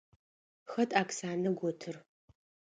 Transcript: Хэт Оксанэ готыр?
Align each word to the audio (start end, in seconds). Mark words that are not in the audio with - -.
Хэт 0.71 0.89
Оксанэ 1.01 1.49
готыр? 1.59 1.95